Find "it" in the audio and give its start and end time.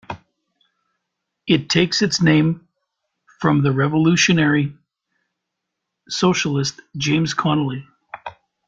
1.45-1.69